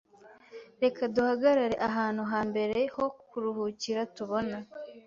Reka 0.83 1.01
duhagarare 1.15 1.75
ahantu 1.89 2.21
ha 2.31 2.39
mbere 2.49 2.77
ho 2.95 3.05
kuruhukira 3.29 4.01
tubona. 4.15 4.55